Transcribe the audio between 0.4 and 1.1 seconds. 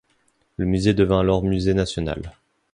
Le musée